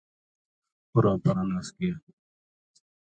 اُراں 0.93 1.17
پراں 1.23 1.47
نس 1.53 1.67
گیا 1.77 1.95